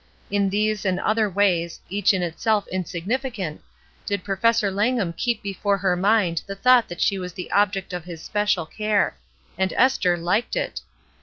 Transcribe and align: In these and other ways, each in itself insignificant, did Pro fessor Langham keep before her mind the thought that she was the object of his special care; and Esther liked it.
In 0.31 0.49
these 0.49 0.83
and 0.83 0.99
other 0.99 1.29
ways, 1.29 1.79
each 1.87 2.11
in 2.11 2.23
itself 2.23 2.67
insignificant, 2.69 3.61
did 4.03 4.23
Pro 4.23 4.35
fessor 4.35 4.71
Langham 4.71 5.13
keep 5.13 5.43
before 5.43 5.77
her 5.77 5.95
mind 5.95 6.41
the 6.47 6.55
thought 6.55 6.87
that 6.89 7.01
she 7.01 7.19
was 7.19 7.33
the 7.33 7.51
object 7.51 7.93
of 7.93 8.05
his 8.05 8.23
special 8.23 8.65
care; 8.65 9.15
and 9.59 9.71
Esther 9.73 10.17
liked 10.17 10.55
it. 10.55 10.81